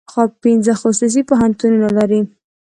[0.43, 2.21] پنځه خصوصي پوهنتونونه لري.